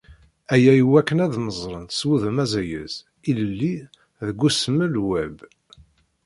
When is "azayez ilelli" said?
2.43-3.75